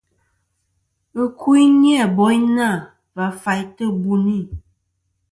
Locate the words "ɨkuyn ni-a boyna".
1.23-2.67